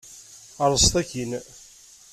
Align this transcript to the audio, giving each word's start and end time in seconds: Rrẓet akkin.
Rrẓet 0.71 0.93
akkin. 1.01 1.31